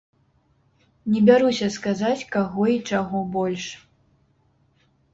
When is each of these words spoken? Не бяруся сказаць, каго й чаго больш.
Не 1.15 1.21
бяруся 1.27 1.69
сказаць, 1.77 2.27
каго 2.39 2.61
й 2.73 2.77
чаго 2.91 3.17
больш. 3.39 3.71